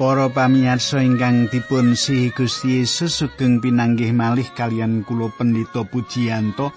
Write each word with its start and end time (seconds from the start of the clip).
Para 0.00 0.32
pamirsa 0.32 1.04
ingkang 1.04 1.52
dipun 1.52 1.92
si 1.92 2.32
Gusti 2.32 2.80
Yesus 2.80 3.20
sugeng 3.20 3.60
pinanggih 3.60 4.16
malih 4.16 4.48
kalian 4.56 5.04
kula 5.04 5.28
pendito 5.28 5.84
pujianto. 5.84 6.72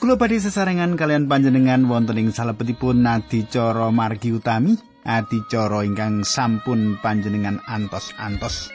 Kula 0.00 0.16
badhe 0.16 0.40
sesarengan 0.40 0.96
kalian 0.96 1.28
panjenengan 1.28 1.84
wonten 1.84 2.16
ing 2.16 2.32
salebetipun 2.32 3.04
adicara 3.04 3.92
margi 3.92 4.32
utami, 4.32 4.80
adicara 5.04 5.84
ingkang 5.84 6.24
sampun 6.24 6.96
panjenengan 7.04 7.60
antos-antos. 7.68 8.72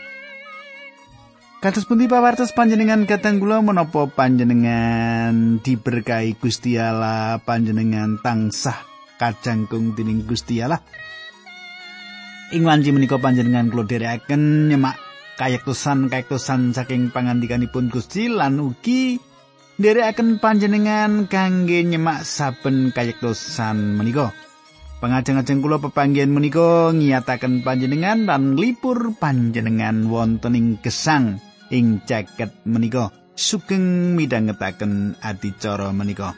Kados 1.65 1.89
pundi 1.89 2.05
pawartos 2.05 2.53
panjenengan 2.53 3.09
kateng 3.09 3.41
kula 3.41 3.65
menapa 3.65 4.05
panjenengan 4.05 5.57
diberkahi 5.65 6.37
Gusti 6.37 6.77
Allah 6.77 7.41
panjenengan 7.41 8.21
tansah 8.21 8.85
kajangkung 9.17 9.97
dening 9.97 10.29
Gusti 10.29 10.61
Allah. 10.61 10.85
Ing 12.53 12.69
wanci 12.69 12.93
menika 12.93 13.17
panjenengan 13.17 13.73
kula 13.73 13.81
dherekaken 13.89 14.69
nyemak 14.69 15.01
kayektosan-kayektosan 15.41 16.77
saking 16.77 17.09
pangandikanipun 17.09 17.89
Gusti 17.89 18.29
lan 18.29 18.61
ugi 18.61 19.17
nderekaken 19.81 20.37
panjenengan 20.37 21.25
kangge 21.25 21.81
nyemak 21.81 22.21
saben 22.21 22.93
kayektosan 22.93 23.97
menika. 23.97 24.29
Pengajeng-ajeng 25.01 25.65
kula 25.65 25.81
pepanggihan 25.81 26.29
menika 26.29 26.93
ngiyataken 26.93 27.65
panjenengan 27.65 28.29
lan 28.29 28.53
lipur 28.53 29.17
panjenengan 29.17 30.05
wonten 30.13 30.53
ing 30.53 30.77
gesang 30.77 31.41
ing 31.73 32.05
jaket 32.05 32.53
menika 32.69 33.09
sugeng 33.33 34.13
midhangetaken 34.13 35.17
adicara 35.25 35.89
menika. 35.89 36.37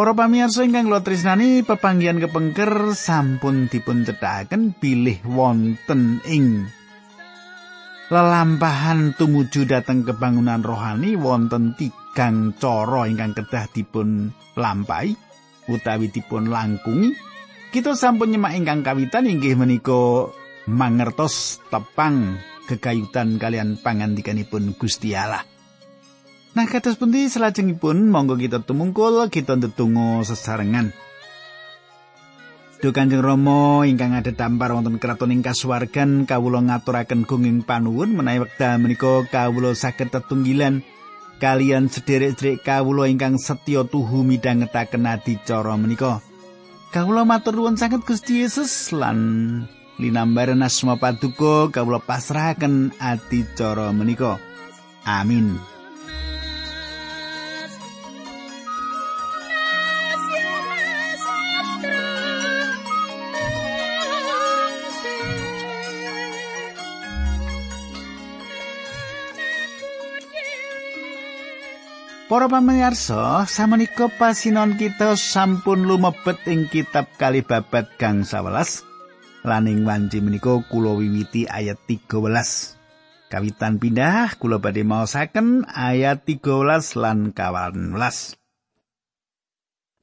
Para 0.00 0.16
pamirsa 0.16 0.64
ingkang 0.64 0.88
kula 0.88 1.04
tresnani, 1.04 1.60
pepanggihan 1.60 2.16
kepengker 2.16 2.96
sampun 2.96 3.68
dipun 3.68 4.00
cethaken 4.08 4.72
bilih 4.80 5.20
wonten 5.28 6.24
ing 6.24 6.64
lelampahan 8.08 9.12
tumuju 9.12 9.68
dhateng 9.68 10.08
kebangunan 10.08 10.64
rohani 10.64 11.20
wonten 11.20 11.76
tigang 11.76 12.56
cara 12.56 13.12
ingkang 13.12 13.36
kedah 13.36 13.68
dipun 13.76 14.32
lampahi 14.56 15.12
utawi 15.68 16.08
dipun 16.08 16.48
langkungi. 16.48 17.12
Kita 17.68 17.92
sampun 17.92 18.32
nyemak 18.32 18.56
ingkang 18.56 18.80
kawitan 18.80 19.28
inggih 19.28 19.52
menika 19.52 20.32
mangertos 20.64 21.60
tepang 21.68 22.40
kekayutan 22.64 23.36
kalian 23.36 23.76
pangandikanipun 23.76 24.72
Gusti 24.80 25.12
Allah. 25.12 25.59
Nah, 26.50 26.66
kados 26.66 26.98
pundi 26.98 27.30
salajengipun 27.30 28.10
monggo 28.10 28.34
kita 28.34 28.58
tumungkul 28.66 29.30
kita 29.30 29.54
ndedonga 29.54 30.26
sesarengan. 30.26 30.90
Duh 32.80 32.96
Kanjeng 32.96 33.20
Rama 33.20 33.84
ingkang 33.84 34.16
ada 34.16 34.32
dampar 34.32 34.72
wonten 34.72 34.96
kraton 34.96 35.36
ing 35.36 35.44
kasuwargan 35.44 36.24
kawula 36.24 36.64
ngaturaken 36.64 37.28
gunging 37.28 37.60
panuwun 37.60 38.16
menawi 38.16 38.48
wekdal 38.48 38.80
menika 38.80 39.20
kawula 39.28 39.76
saged 39.76 40.08
tetunggilan 40.08 40.80
kalian 41.44 41.92
sederek-sederek 41.92 42.64
kawula 42.64 43.04
ingkang 43.04 43.36
setya 43.36 43.84
tuhu 43.84 44.24
midhangetaken 44.24 45.06
adicara 45.06 45.76
menika. 45.76 46.24
Kawula 46.88 47.28
matur 47.28 47.54
nuwun 47.54 47.76
sanget 47.76 48.00
Gusti 48.02 48.42
Yesus 48.42 48.96
lan 48.96 49.20
linambaran 50.00 50.64
asma 50.64 50.96
paduka 50.96 51.68
kawula 51.68 52.00
pasrahaken 52.00 52.96
adicara 52.96 53.92
menika. 53.92 54.40
Amin. 55.04 55.60
Para 72.30 72.46
pamirsa, 72.46 73.42
samenika 73.50 74.06
pasinon 74.06 74.78
kita 74.78 75.18
sampun 75.18 75.82
lumebet 75.82 76.38
ing 76.46 76.70
kitab 76.70 77.10
kali 77.18 77.42
babat 77.42 77.90
gang 77.98 78.22
11. 78.22 78.86
Laning 79.42 79.82
wanci 79.82 80.22
menika 80.22 80.62
kula 80.70 80.94
wiwiti 80.94 81.50
ayat 81.50 81.82
13. 81.90 83.26
Kawitan 83.34 83.82
pindah 83.82 84.38
kula 84.38 84.62
badhe 84.62 84.86
maosaken 84.86 85.66
ayat 85.74 86.22
13 86.22 87.02
lan 87.02 87.34
kawan 87.34 87.98
11. 87.98 88.38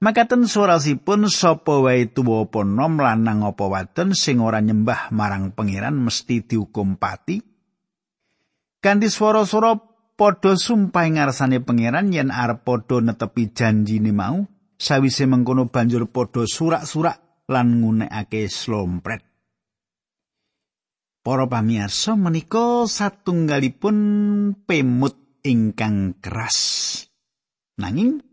Makaten 0.04 0.52
surasipun 0.52 1.32
sapa 1.32 1.80
wae 1.80 2.12
tuwa 2.12 2.44
apa 2.44 2.60
nom 2.68 3.00
lanang 3.00 3.48
apa 3.48 3.72
wadon 3.72 4.12
sing 4.12 4.44
ora 4.44 4.60
nyembah 4.60 5.16
marang 5.16 5.56
pangeran 5.56 5.96
mesti 5.96 6.44
dihukum 6.44 7.00
pati. 7.00 7.40
Kanthi 8.84 9.08
swara-swara 9.08 9.97
padha 10.18 10.58
sumpah 10.58 11.06
ngarsane 11.06 11.62
pangeran 11.62 12.10
yen 12.10 12.34
arep 12.34 12.66
padha 12.66 13.00
netepi 13.00 13.54
janjine 13.54 14.10
mau 14.10 14.44
sawise 14.76 15.30
mengkono 15.30 15.70
banjur 15.70 16.10
padha 16.10 16.44
surak-surak 16.50 17.46
lan 17.48 17.80
ngunekake 17.80 18.50
slompret 18.50 19.24
Para 21.28 21.44
pamirsa 21.44 22.16
menika 22.16 22.88
satunggalipun 22.88 23.98
pemut 24.64 25.44
ingkang 25.44 26.16
keras. 26.24 27.04
Nanging 27.76 28.24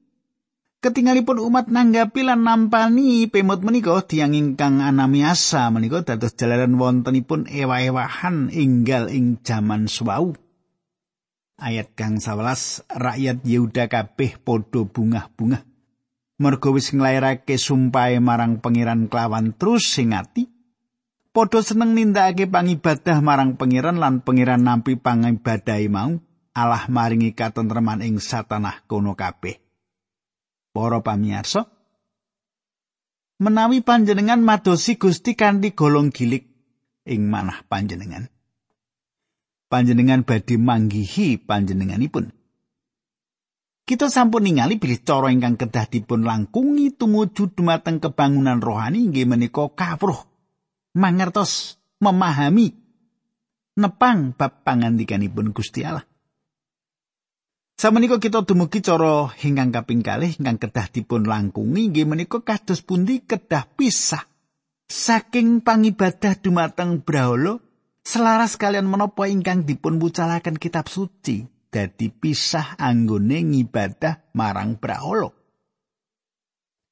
ketinggalipun 0.78 1.42
umat 1.42 1.74
nanggapi 1.74 2.22
lan 2.22 2.46
nampani 2.46 3.26
pemut 3.26 3.66
menika 3.66 3.98
tiang 4.06 4.38
ingkang 4.38 4.78
anamiasa 4.78 5.74
menika 5.74 6.06
dados 6.06 6.38
jalaran 6.38 6.78
wontenipun 6.78 7.50
ewa-ewahan 7.50 8.54
inggal 8.54 9.10
ing 9.10 9.42
jaman 9.42 9.90
suwau. 9.90 10.38
Ayat 11.58 11.94
kang 11.94 12.18
11 12.18 12.86
rakyat 12.90 13.38
Yehuda 13.46 13.86
kabeh 13.86 14.38
padha 14.42 14.82
bungah-bungah. 14.82 15.62
Mergo 16.34 16.74
wis 16.74 16.90
nglairake 16.90 17.54
sumpahe 17.54 18.18
marang 18.18 18.58
pangeran 18.58 19.06
kelawan 19.06 19.54
terus 19.54 19.86
sing 19.86 20.12
ati. 20.12 20.50
Padha 21.34 21.62
seneng 21.62 21.94
nindakake 21.94 22.50
pangibadah 22.50 23.18
marang 23.22 23.54
pangeran 23.58 23.98
lan 23.98 24.22
pangeran 24.22 24.62
nampi 24.66 24.98
pangibadahe 24.98 25.86
mau. 25.90 26.18
Allah 26.54 26.86
maringi 26.86 27.34
katentreman 27.34 28.02
ing 28.06 28.22
satanah 28.22 28.86
kono 28.86 29.18
kabeh. 29.18 29.58
Para 30.70 31.02
pamirsa 31.02 31.66
menawi 33.38 33.82
panjenengan 33.82 34.42
madosi 34.42 34.94
Gusti 34.94 35.34
kanthi 35.34 35.74
golong 35.74 36.14
gilik 36.14 36.46
ing 37.06 37.26
manah 37.26 37.66
panjenengan 37.66 38.33
panjenengan 39.74 40.22
badhe 40.22 40.54
manggihi 40.54 41.42
panjenenganipun. 41.42 42.30
Kita 43.82 44.06
sampun 44.06 44.46
ningali 44.46 44.78
bilih 44.78 45.02
cara 45.02 45.34
ingkang 45.34 45.58
kedah 45.58 45.90
dipun 45.90 46.22
langkungi 46.22 46.94
tumuju 46.94 47.50
dumateng 47.58 47.98
kebangunan 47.98 48.62
rohani 48.62 49.10
inggih 49.10 49.26
menika 49.26 49.66
kawruh 49.74 50.22
mangertos 50.94 51.82
memahami 51.98 52.70
nepang 53.74 54.38
bab 54.38 54.62
pangandikanipun 54.62 55.50
Gusti 55.50 55.82
Allah. 55.82 56.06
Samenika 57.74 58.22
kita 58.22 58.46
dumugi 58.46 58.78
cara 58.78 59.34
ingkang 59.42 59.74
kaping 59.74 60.06
kalih 60.06 60.30
ingkang 60.38 60.62
kedah 60.62 60.86
dipun 60.94 61.26
langkungi 61.26 61.90
inggih 61.90 62.06
menika 62.06 62.46
kados 62.46 62.86
pundi 62.86 63.26
kedah 63.26 63.66
pisah 63.74 64.22
saking 64.86 65.66
pangibadah 65.66 66.38
dumateng 66.38 67.02
Brahala 67.02 67.63
selaras 68.04 68.60
kalian 68.60 68.86
menapa 68.86 69.26
ingkang 69.26 69.64
dipun 69.64 69.96
wucalaken 69.96 70.60
kitab 70.60 70.86
suci 70.92 71.48
dadi 71.72 72.12
pisah 72.12 72.78
anggone 72.78 73.42
ngibadah 73.42 74.30
marang 74.36 74.78
brahala. 74.78 75.32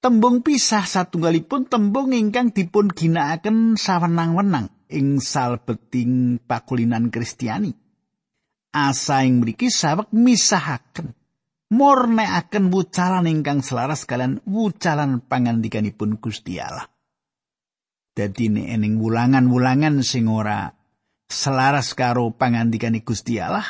Tembung 0.03 0.43
pisah 0.43 0.83
satunggalipun 0.83 1.71
tembung 1.71 2.11
ingkang 2.11 2.51
dipun 2.51 2.91
ginakaken 2.91 3.79
sawenang-wenang 3.79 4.91
ing 4.91 5.23
salbeting 5.23 6.43
pakulinan 6.43 7.07
Kristiani. 7.07 7.71
Asa 8.75 9.23
ing 9.23 9.39
mriki 9.39 9.71
sawek 9.71 10.11
misahaken 10.11 11.15
murnekaken 11.71 12.69
wucalan 12.69 13.31
ingkang 13.31 13.63
selaras 13.63 14.03
kalian 14.03 14.43
wucalan 14.43 15.23
pangandikanipun 15.23 16.19
Gusti 16.19 16.59
Allah. 16.59 16.91
Dadi 18.13 18.51
ning 18.51 18.99
wulangan-wulangan 18.99 20.03
sing 20.03 20.27
ora 20.27 20.82
selaras 21.33 21.97
karo 21.97 22.29
pangandikane 22.37 23.01
Gusti 23.01 23.41
Allah 23.41 23.65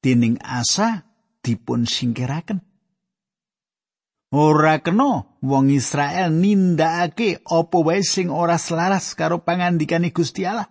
dening 0.00 0.40
asa 0.40 1.04
dipun 1.44 1.84
singkiraken 1.84 2.64
Ora 4.30 4.78
kena 4.78 5.26
wong 5.42 5.74
Israel 5.74 6.30
nindakake 6.30 7.42
apa 7.42 7.78
wae 7.82 7.98
sing 8.06 8.30
ora 8.30 8.62
selaras 8.62 9.18
karo 9.18 9.42
pangandikane 9.42 10.14
Gusti 10.14 10.46
Allah. 10.46 10.70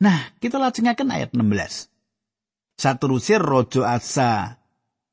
Nah, 0.00 0.32
kita 0.40 0.56
lajengaken 0.56 1.12
ayat 1.12 1.30
16. 1.36 1.92
Saterusé 2.80 3.36
Raja 3.36 3.84
Asa 3.84 4.60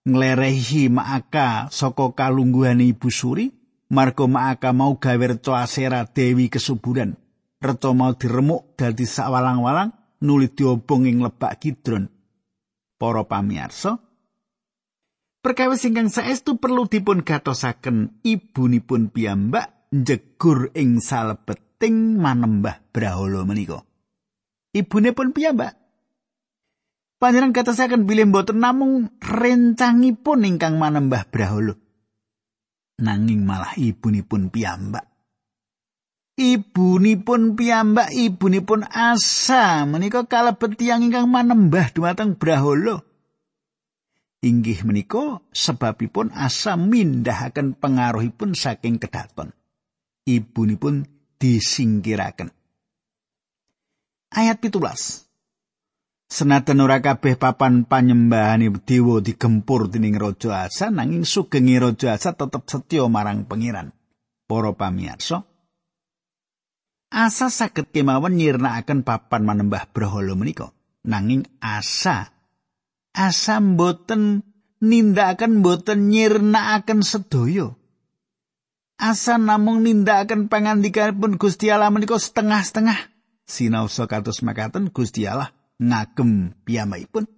nglerehi 0.08 0.88
Maaka 0.92 1.68
saka 1.72 2.12
kalungguhane 2.16 2.92
Ibu 2.92 3.12
Suri, 3.12 3.52
marga 3.92 4.24
Maaka 4.28 4.72
mau 4.72 4.96
gawe 4.96 5.28
reca 5.28 5.68
Dewi 6.08 6.48
kesuburan. 6.48 7.20
Reca 7.64 7.96
mau 7.96 8.12
diremuk 8.12 8.76
dadi 8.76 9.08
sawalang-walang 9.08 10.20
nuli 10.28 10.52
diobong 10.52 11.08
ing 11.08 11.24
lebak 11.24 11.64
Kidron. 11.64 12.12
Para 13.00 13.24
pamirsa, 13.24 14.00
Perkawis 15.44 15.84
ingkang 15.84 16.08
saestu 16.08 16.56
perlu 16.56 16.88
dipun 16.88 17.20
gatosaken 17.20 18.24
ibunipun 18.24 19.12
piyambak 19.12 19.92
njegur 19.92 20.72
ing 20.72 21.04
salebeting 21.04 22.16
manembah 22.16 22.80
brahala 22.96 23.44
menika. 23.44 23.84
Ibunipun 24.72 25.36
piyambak 25.36 25.84
Panjenengan 27.24 27.56
gatosaken 27.56 28.04
bilih 28.04 28.28
mboten 28.28 28.60
namung 28.60 29.08
rencangipun 29.24 30.44
ingkang 30.44 30.76
manembah 30.76 31.24
brahala. 31.32 31.80
Nanging 33.00 33.48
malah 33.48 33.80
ibunipun 33.80 34.52
piyambak. 34.52 35.08
Ibunipun 36.34 37.54
piyambak, 37.54 38.10
ibunipun 38.10 38.90
asa 38.90 39.86
menika 39.86 40.26
kalebet 40.26 40.82
tiyang 40.82 41.06
ingkang 41.06 41.30
manembah 41.30 41.94
dumateng 41.94 42.34
brahala. 42.34 43.06
inggih 44.44 44.84
menika 44.84 45.40
sebabipun 45.56 46.36
asa 46.36 46.76
mindahaken 46.76 47.80
pengaruhipun 47.80 48.54
saking 48.54 49.00
kedaton. 49.00 49.56
Ibunipun 50.28 51.08
disingkiraken. 51.40 52.52
Ayat 54.34 54.60
17. 54.60 55.24
Senajan 56.34 56.82
ora 56.82 56.98
kabeh 56.98 57.38
papan 57.38 57.86
panyembahane 57.86 58.74
dewa 58.82 59.22
digempur 59.22 59.86
dening 59.86 60.18
raja 60.18 60.66
Asa 60.66 60.90
nanging 60.90 61.30
sugenge 61.30 61.78
raja 61.78 62.18
Asa 62.18 62.34
tetep 62.34 62.66
setya 62.66 63.06
marang 63.06 63.46
pangeran. 63.46 63.94
Para 64.50 64.74
pamirsa, 64.74 65.46
Asa 67.14 67.54
saged 67.54 67.94
kemawon 67.94 68.42
nyirnakaken 68.42 69.06
papan 69.06 69.46
manembah 69.46 69.86
berhala 69.94 70.34
menika. 70.34 70.74
Nanging 71.06 71.46
Asa 71.62 72.34
asam 73.14 73.78
boten 73.78 74.42
nindakaken 74.82 75.62
boten 75.62 76.10
nyirnakaken 76.10 77.06
sedaya. 77.06 77.78
Asa 78.98 79.38
namung 79.38 79.86
nindakaken 79.86 80.50
pangandikanipun 80.50 81.38
Gusti 81.38 81.70
Allah 81.70 81.94
menika 81.94 82.18
setengah-setengah. 82.18 82.98
Sinaosa 83.46 84.10
kados 84.10 84.42
makaten 84.42 84.90
Gusti 84.90 85.30
Allah 85.30 85.54
ngagem 85.78 86.58
piyambakipun. 86.66 87.30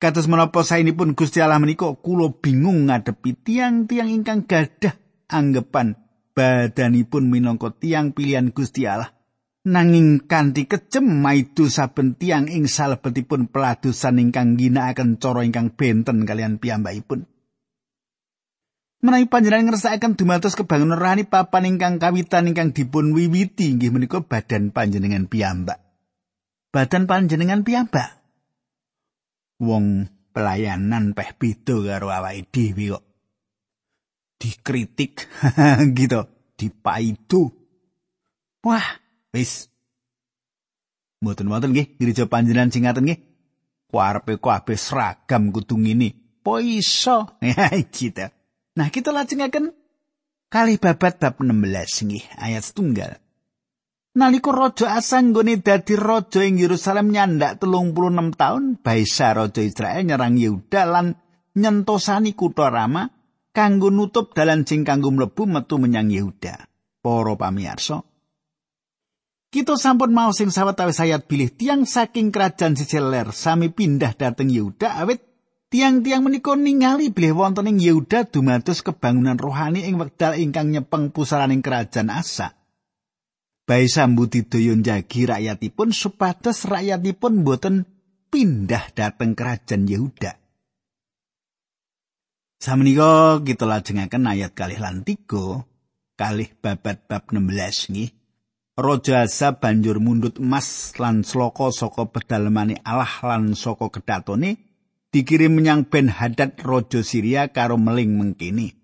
Kados 0.00 0.24
menapa 0.24 0.64
sainipun 0.64 1.12
Gusti 1.12 1.44
Allah 1.44 1.60
menika 1.60 1.92
kula 2.00 2.32
bingung 2.32 2.88
ngadepi 2.88 3.36
tiang-tiang 3.44 4.08
ingkang 4.08 4.48
gadah 4.48 4.96
anggepan 5.28 6.05
badanipun 6.36 7.32
minangka 7.32 7.72
tiang 7.72 8.12
pilihan 8.12 8.52
Gusti 8.52 8.84
Allah. 8.84 9.16
nanging 9.66 10.22
kanthi 10.30 10.70
kejem 10.70 11.02
maidu 11.02 11.66
saben 11.66 12.14
tiang 12.14 12.46
ing 12.46 12.70
salebetipun 12.70 13.50
peladusan 13.50 14.22
ingkang 14.22 14.54
ginakaken 14.54 15.18
cara 15.18 15.42
ingkang 15.42 15.74
benten 15.74 16.22
kalian 16.22 16.62
piyambakipun. 16.62 17.26
Menawi 19.02 19.26
panjenengan 19.28 19.74
ngersakaken 19.74 20.16
dumados 20.16 20.56
kebangunan 20.56 20.96
rohani 20.96 21.26
papan 21.26 21.76
ingkang 21.76 21.98
kawitan 22.00 22.48
ingkang 22.48 22.72
dipun 22.72 23.12
wiwiti 23.12 23.74
inggih 23.74 23.92
menika 23.92 24.22
badan 24.22 24.70
panjenengan 24.72 25.28
piyambak. 25.28 25.82
Badan 26.70 27.04
panjenengan 27.10 27.66
piyambak. 27.66 28.22
Wong 29.60 30.08
pelayanan 30.32 31.12
peh 31.12 31.34
beda 31.36 31.76
karo 31.84 32.08
awake 32.08 32.48
dhewe 32.54 32.96
kok. 32.96 33.04
Dikritik 34.36 35.24
gitu, 35.98 36.28
dipaidu. 36.60 37.48
Wah, 38.66 38.88
Wis. 39.36 39.68
Mboten 41.20 41.48
wonten 41.48 41.72
nggih 41.76 41.96
gereja 42.00 42.24
panjenengan 42.24 42.72
sing 42.72 42.88
ngaten 42.88 43.04
nggih. 43.04 43.20
Kuarepe 43.92 44.40
kabeh 44.40 44.76
seragam 44.80 45.52
kudu 45.52 45.76
ngene. 45.76 46.40
Po 46.40 46.56
iso. 46.60 47.36
Gitu. 47.96 48.26
Nah, 48.76 48.88
kita 48.92 49.12
lajengaken 49.12 49.72
kali 50.52 50.76
babat 50.76 51.20
bab 51.20 51.40
16 51.40 52.08
nggih 52.08 52.24
ayat 52.36 52.62
setunggal. 52.64 53.16
Naliko 54.16 54.48
raja 54.52 54.96
asang 54.96 55.36
nggone 55.36 55.60
dadi 55.60 55.92
raja 55.92 56.40
ing 56.40 56.56
Yerusalem 56.56 57.12
nyandak 57.12 57.60
tahun, 57.60 58.80
Baisa 58.80 59.36
raja 59.36 59.60
Israel 59.60 60.08
nyerang 60.08 60.40
Yehuda 60.40 60.82
lan 60.88 61.20
nyentosani 61.52 62.32
kutha 62.32 62.72
Rama 62.72 63.15
kanggo 63.56 63.88
nutup 63.88 64.36
dalan 64.36 64.68
sing 64.68 64.84
kanggo 64.84 65.08
mlebu 65.08 65.48
metu 65.48 65.80
menyang 65.80 66.12
Yehuda. 66.12 66.68
Para 67.00 67.34
pamirsa, 67.40 68.04
Kita 69.46 69.78
sampun 69.78 70.12
mau 70.12 70.36
sing 70.36 70.52
sawetawis 70.52 71.00
ayat 71.00 71.24
bilih 71.24 71.48
tiang 71.48 71.88
saking 71.88 72.28
kerajaan 72.28 72.76
Siceler 72.76 73.32
sami 73.32 73.72
pindah 73.72 74.12
dateng 74.12 74.52
Yehuda 74.52 75.00
awit 75.00 75.24
tiang-tiang 75.72 76.20
menika 76.20 76.52
ningali 76.52 77.08
bilih 77.08 77.40
wonten 77.40 77.70
ing 77.70 77.80
Yehuda 77.80 78.28
dumados 78.28 78.84
kebangunan 78.84 79.40
rohani 79.40 79.88
ing 79.88 79.96
wekdal 79.96 80.36
ingkang 80.36 80.74
nyepeng 80.74 81.08
pusaraning 81.08 81.64
kerajaan 81.64 82.12
Asa. 82.12 82.52
Bae 83.64 83.88
sambuti 83.88 84.44
daya 84.44 84.76
njagi 84.76 85.24
rakyatipun 85.24 85.94
supados 85.94 86.68
rakyatipun 86.68 87.40
boten 87.40 87.88
pindah 88.28 88.92
dateng 88.92 89.32
kerajaan 89.32 89.88
Yehuda. 89.88 90.45
Samenika 92.56 93.36
kita 93.44 93.68
lajengaken 93.68 94.32
ayat 94.32 94.56
kalih 94.56 94.80
lan 94.80 95.04
tiga, 95.04 95.68
kalih 96.16 96.48
babat 96.64 97.04
bab 97.04 97.28
16 97.28 97.92
nggih. 97.92 98.10
Raja 98.76 99.24
Asa 99.24 99.56
banjur 99.56 100.00
mundut 100.00 100.36
emas 100.36 100.92
lan 101.00 101.24
sloka 101.24 101.72
saka 101.72 102.08
pedalemane 102.08 102.80
Allah 102.84 103.08
lan 103.24 103.56
saka 103.56 103.88
kedatone 103.88 104.60
dikirim 105.12 105.56
menyang 105.56 105.88
Ben 105.88 106.12
Hadad 106.12 106.60
Raja 106.60 107.00
Syria 107.00 107.48
karo 107.48 107.80
meling 107.80 108.20
mengkini. 108.20 108.76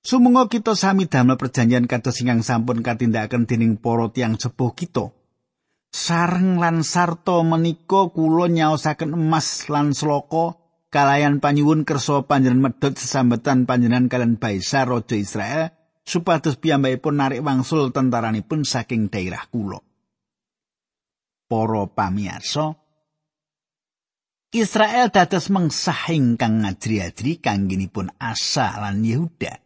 Sumungo 0.00 0.48
kita 0.48 0.72
sami 0.72 1.12
damel 1.12 1.36
perjanjian 1.36 1.84
kados 1.84 2.24
ingkang 2.24 2.40
sampun 2.40 2.80
katindakaken 2.80 3.44
dening 3.44 3.76
para 3.76 4.08
tiyang 4.08 4.40
sepuh 4.40 4.72
kita. 4.72 5.12
Sareng 5.92 6.56
lan 6.56 6.80
sarta 6.80 7.40
menika 7.44 8.08
kula 8.08 8.48
nyaosaken 8.48 9.12
emas 9.12 9.68
lan 9.68 9.92
sloka 9.92 10.59
kalayan 10.90 11.38
panyuwun 11.38 11.86
kersa 11.86 12.26
panjenengan 12.26 12.74
medhot 12.74 12.98
sesambetan 12.98 13.64
panjenengan 13.64 14.10
kalian 14.10 14.36
Baisa 14.36 14.82
Raja 14.82 15.14
Israel 15.14 15.70
supados 16.02 16.58
piyambakipun 16.58 17.14
narik 17.16 17.46
wangsul 17.46 17.94
tentaranipun 17.94 18.66
saking 18.66 19.06
daerah 19.06 19.46
kula. 19.46 19.78
Para 21.50 21.82
pamirsa, 21.90 22.78
Israel 24.50 25.14
dados 25.14 25.46
mengsah 25.46 26.10
ingkang 26.10 26.66
ngajri-ajri 26.66 27.38
kangginipun 27.38 28.10
Asa 28.18 28.82
lan 28.82 29.06
Yehuda. 29.06 29.62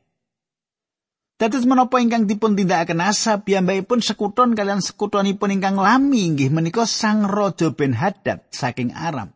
Dados 1.40 1.64
menapa 1.64 2.04
ingkang 2.04 2.28
dipun 2.28 2.52
tindakaken 2.52 3.00
Asa 3.00 3.40
piyambakipun 3.40 4.04
sekuton 4.04 4.52
kalian 4.52 4.84
sekutonipun 4.84 5.56
ingkang 5.56 5.80
lami 5.80 6.28
inggih 6.28 6.52
menika 6.52 6.84
Sang 6.84 7.24
Raja 7.24 7.72
Ben 7.72 7.96
Hadad 7.96 8.44
saking 8.52 8.92
Aram. 8.92 9.32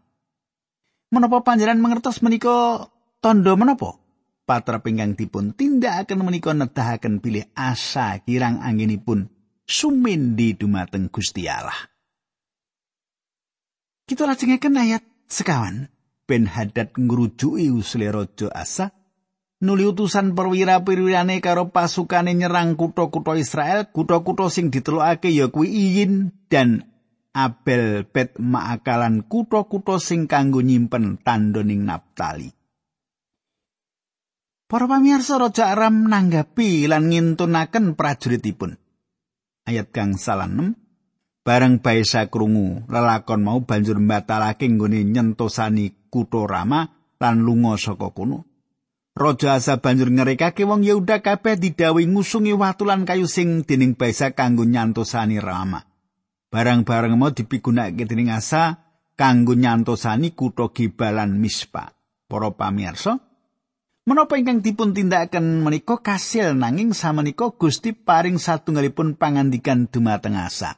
Menapa 1.08 1.40
panjenengan 1.40 1.80
mengertos 1.80 2.20
menika 2.20 2.88
tondo 3.24 3.56
menapa? 3.56 3.96
patra 4.48 4.80
pinggang 4.80 5.12
dipun 5.12 5.52
tindakaken 5.52 6.24
menika 6.24 6.56
nedahaken 6.56 7.20
bilih 7.20 7.44
asa 7.52 8.16
kirang 8.24 8.64
anginipun 8.64 9.28
sumindi 9.68 10.56
dumateng 10.56 11.12
Gusti 11.12 11.44
Allah. 11.44 11.76
Kita 14.08 14.24
lajengaken 14.24 14.80
ayat 14.80 15.04
sekawan. 15.28 15.92
Ben 16.28 16.48
Hadad 16.48 16.92
ngrujuki 16.96 17.72
usle 17.72 18.08
raja 18.12 18.52
Asa 18.52 18.92
nuli 19.64 19.88
utusan 19.88 20.36
perwira-perwirane 20.36 21.40
karo 21.40 21.72
pasukane 21.72 22.36
nyerang 22.36 22.76
kutha-kutha 22.76 23.32
Israel, 23.40 23.88
kutha-kutha 23.88 24.52
sing 24.52 24.68
ditelokake 24.68 25.32
ya 25.32 25.48
kuwi 25.48 25.72
Iyin 25.72 26.36
dan 26.52 26.84
Abel 27.38 28.02
Bet 28.10 28.34
Maakalan 28.42 29.30
kutha-kutha 29.30 30.02
sing 30.02 30.26
kanggo 30.26 30.58
nyimpen 30.58 31.22
tandoning 31.22 31.86
Naptali. 31.86 32.50
Para 34.66 34.90
pamirsa 34.90 35.38
Raja 35.38 35.70
Aram 35.70 36.10
nanggapi 36.10 36.90
lan 36.90 37.08
ngintunaken 37.08 37.94
prajuritipun. 37.94 38.74
Ayat 39.70 39.94
kang 39.94 40.18
salah 40.18 40.50
Bareng 41.48 41.80
Baisa 41.80 42.28
krungu, 42.28 42.84
lelakon 42.92 43.40
mau 43.40 43.64
banjur 43.64 43.96
mbatalake 43.96 44.68
nggone 44.68 45.00
nyentosani 45.08 46.12
kutha 46.12 46.44
Rama 46.44 46.84
lan 47.16 47.40
lunga 47.40 47.80
saka 47.80 48.12
kono. 48.12 48.44
Raja 49.16 49.56
Asa 49.56 49.80
banjur 49.80 50.12
ngerekake 50.12 50.68
wong 50.68 50.84
Yehuda 50.84 51.24
kabeh 51.24 51.56
didhawuhi 51.56 52.04
ngusungi 52.04 52.52
watu 52.52 52.84
lan 52.84 53.08
kayu 53.08 53.24
sing 53.24 53.64
dening 53.64 53.96
Baisa 53.96 54.36
kanggo 54.36 54.68
nyantosani 54.68 55.40
Rama. 55.40 55.87
Barang-barang 56.48 57.12
mau 57.12 57.28
dipigunakake 57.28 58.08
dening 58.08 58.32
Asa 58.32 58.80
kanggo 59.20 59.52
nyantosani 59.52 60.32
kutha 60.32 60.72
Gibalan 60.72 61.36
Mispa. 61.36 61.92
Para 62.28 62.52
pamirsa, 62.52 63.24
menapa 64.04 64.36
ingkang 64.36 64.60
dipun 64.60 64.92
tindakaken 64.92 65.64
menika 65.64 65.96
kasil 65.96 66.52
nanging 66.52 66.92
samenika 66.92 67.48
Gusti 67.56 67.96
paring 67.96 68.36
satunggalipun 68.36 69.16
pangandikan 69.16 69.88
dumateng 69.88 70.36
Asa. 70.36 70.76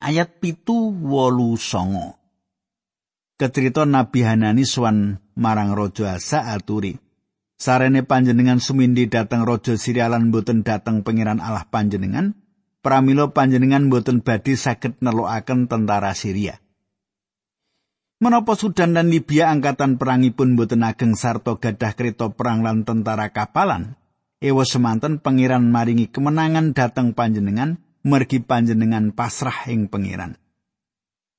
Ayat 0.00 0.40
pitu 0.40 0.96
wolu 0.96 1.60
songo. 1.60 2.16
Kecerita 3.36 3.84
Nabi 3.84 4.24
Hanani 4.24 4.64
suwan 4.64 5.20
marang 5.36 5.76
Raja 5.76 6.16
Asa 6.16 6.56
aturi. 6.56 6.96
Sarene 7.60 8.00
panjenengan 8.00 8.56
sumindi 8.56 9.12
dateng 9.12 9.44
Raja 9.44 9.76
Sirialan 9.76 10.32
boten 10.32 10.64
dateng 10.64 11.04
pangeran 11.04 11.44
Allah 11.44 11.68
panjenengan, 11.68 12.32
pramila 12.80 13.32
panjenengan 13.32 13.92
boten 13.92 14.24
badhe 14.24 14.56
saged 14.56 15.00
nelokaken 15.04 15.68
tentara 15.68 16.16
Syria. 16.16 16.60
Menapa 18.20 18.52
Sudan 18.52 18.92
dan 18.92 19.08
Libya 19.08 19.48
angkatan 19.48 19.96
perangipun 19.96 20.52
boten 20.52 20.84
ageng 20.84 21.16
sarta 21.16 21.56
gadah 21.56 21.92
kereta 21.96 22.28
perang 22.28 22.60
lan 22.60 22.84
tentara 22.84 23.32
kapalan, 23.32 23.96
ewa 24.44 24.64
semanten 24.68 25.20
pangeran 25.24 25.64
maringi 25.72 26.12
kemenangan 26.12 26.76
dateng 26.76 27.16
panjenengan, 27.16 27.80
mergi 28.04 28.44
panjenengan 28.44 29.16
pasrah 29.16 29.64
ing 29.72 29.88
pangeran. 29.88 30.36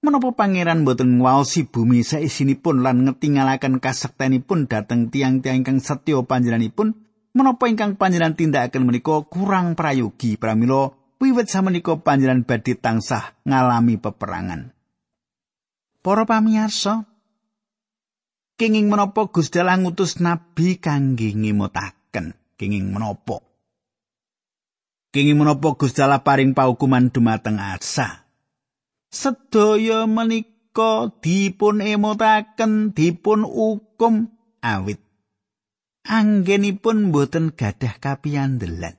Menapa 0.01 0.33
pangeran 0.33 0.81
boten 0.81 1.21
ngwaosi 1.21 1.69
bumi 1.69 2.01
saisinipun 2.01 2.81
lan 2.81 3.05
ngetingalaken 3.05 3.77
kasektenipun 3.77 4.65
dhateng 4.65 5.13
tiang-tiang 5.13 5.61
ingkang 5.61 5.77
setya 5.77 6.25
panjenenganipun? 6.25 6.97
Menapa 7.37 7.69
ingkang 7.69 8.01
panjenengan 8.01 8.33
tindakaken 8.33 8.89
menika 8.89 9.21
kurang 9.29 9.77
prayogi 9.77 10.41
pramila 10.41 11.00
wiwit 11.21 11.47
samenika 11.47 12.01
panjenengan 12.01 12.43
badhe 12.43 12.73
tansah 12.73 13.37
ngalami 13.45 14.01
peperangan. 14.01 14.73
Para 16.01 16.25
pamirsa, 16.25 17.05
kenging 18.57 18.89
menapa 18.89 19.29
Gusti 19.29 19.61
Allah 19.61 19.77
ngutus 19.77 20.17
nabi 20.17 20.81
kangge 20.81 21.37
ngimutaken? 21.37 22.33
Kenging 22.57 22.89
menapa? 22.89 23.45
Kenging 25.13 25.37
menapa 25.37 25.77
Gusti 25.77 26.01
Allah 26.01 26.25
paring 26.25 26.57
paukuman 26.57 27.13
dumateng 27.13 27.61
Asa? 27.61 28.21
sedaya 29.11 30.07
menika 30.07 31.11
dipun 31.19 31.83
emotaken 31.83 32.95
dipun 32.95 33.43
hukum 33.43 34.31
awit 34.63 35.03
anggenipun 36.07 37.11
boten 37.11 37.51
gadah 37.51 37.99
kapiyandelan 37.99 38.95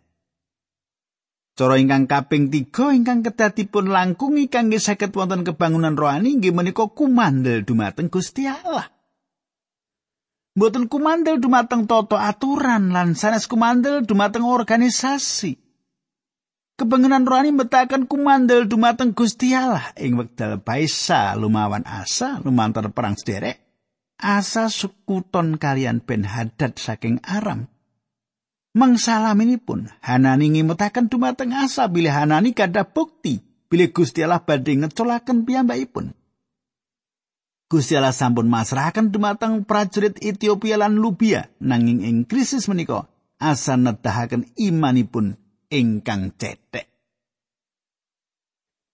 Cara 1.52 1.76
ingkang 1.76 2.08
kaping 2.08 2.48
tiga 2.48 2.96
ingkang 2.96 3.20
kedah 3.20 3.52
dipun 3.52 3.92
langkungi 3.92 4.48
kangge 4.48 4.80
saged 4.80 5.12
wonten 5.12 5.44
kebangunan 5.44 5.92
rohani 5.92 6.40
inggih 6.40 6.56
menika 6.56 6.88
kumandel 6.88 7.60
dumateng 7.60 8.08
Gusti 8.08 8.48
Allah. 8.48 8.88
Mboten 10.56 10.88
kumandel 10.88 11.40
dumateng 11.40 11.84
tata 11.84 12.28
aturan 12.28 12.92
lan 12.92 13.12
sanes 13.12 13.44
kumandel 13.48 14.04
dumateng 14.04 14.44
organisasi. 14.48 15.60
Kebangunan 16.76 17.28
rohani 17.28 17.52
metakan 17.52 18.08
kumandel 18.08 18.64
dumateng 18.64 19.12
Gusti 19.12 19.52
Allah 19.52 19.92
ing 20.00 20.16
wekdal 20.16 20.56
Baisa 20.56 21.36
lumawan 21.36 21.84
Asa 21.84 22.40
lumantar 22.40 22.88
perang 22.96 23.16
sederek. 23.16 23.60
Asa 24.16 24.72
sekuton 24.72 25.60
kalian 25.60 26.00
Ben 26.00 26.24
Hadad 26.24 26.80
saking 26.80 27.20
Aram. 27.24 27.71
Pun 28.72 29.80
Hanani 30.00 30.46
ngimutaken 30.48 31.12
dumateng 31.12 31.52
Asa 31.52 31.88
bilih 31.92 32.12
Hanani 32.12 32.56
kada 32.56 32.88
bukti 32.88 33.44
bilih 33.68 33.92
Gusti 33.92 34.24
Allah 34.24 34.40
badhe 34.40 34.76
ngecolaken 34.76 35.44
piyambakipun. 35.44 36.16
Gusti 37.72 37.96
Allah 37.96 38.12
sampun 38.12 38.52
masrahaken 38.52 39.08
dumateng 39.08 39.64
prajurit 39.64 40.20
Ethiopia 40.20 40.76
lan 40.76 41.00
Lubia 41.00 41.48
nanging 41.56 42.04
ing 42.04 42.28
krisis 42.28 42.68
menika 42.68 43.08
asa 43.40 43.80
nedahaken 43.80 44.52
imanipun 44.60 45.40
ingkang 45.72 46.36
cetek. 46.36 46.92